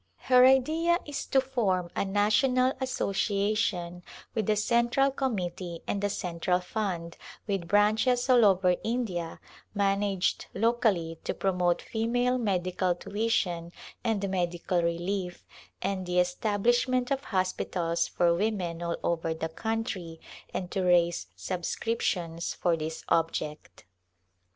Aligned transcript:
Her 0.21 0.45
idea 0.47 0.97
is 1.05 1.27
to" 1.27 1.39
form 1.51 1.91
a 1.95 2.03
National 2.03 2.73
Association 2.81 4.01
with 4.33 4.49
a 4.49 4.55
Central 4.55 5.11
Com 5.11 5.37
mittee 5.37 5.83
and 5.85 6.03
a 6.03 6.09
Central 6.09 6.59
Fund, 6.59 7.17
with 7.45 7.67
branches 7.67 8.27
all 8.27 8.43
over 8.43 8.75
India 8.83 9.39
managed 9.75 10.47
locally 10.55 11.19
to 11.23 11.35
promote 11.35 11.83
female 11.83 12.39
medical 12.39 12.95
['78] 12.95 12.95
Call 12.95 12.95
to 12.95 13.09
Rajpiitana 13.09 13.13
tuition 13.13 13.71
and 14.03 14.29
medical 14.31 14.81
relief, 14.81 15.45
and 15.83 16.07
the 16.07 16.17
establishment 16.17 17.11
of 17.11 17.25
hospitals 17.25 18.07
for 18.07 18.33
women 18.33 18.81
all 18.81 18.97
over 19.03 19.35
the 19.35 19.49
country, 19.49 20.19
and 20.51 20.71
to 20.71 20.81
raise 20.81 21.27
subscriptions 21.35 22.55
for 22.55 22.75
this 22.75 23.03
object.' 23.09 23.85